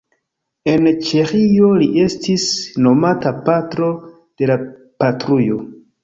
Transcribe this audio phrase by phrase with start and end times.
[0.71, 2.45] En Ĉeĥio li estis
[2.85, 3.89] nomata "Patro
[4.41, 4.55] de la
[5.05, 5.59] Patrujo".